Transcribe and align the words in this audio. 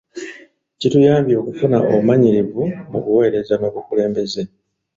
Kituyambye 0.79 1.35
okufuna 1.41 1.77
obumanyirivu 1.87 2.63
mu 2.91 2.99
buweereza 3.03 3.53
n'obukulembeze. 3.57 4.43